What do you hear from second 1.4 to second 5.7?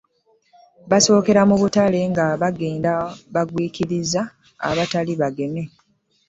mu butale nga bagenda bagwikiriza abatali bageme.